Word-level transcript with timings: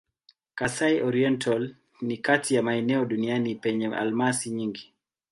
Kasai-Oriental 0.55 1.75
ni 2.01 2.17
kati 2.17 2.55
ya 2.55 2.63
maeneo 2.63 3.05
duniani 3.05 3.55
penye 3.55 3.87
almasi 3.95 4.49
nyingi. 4.49 4.93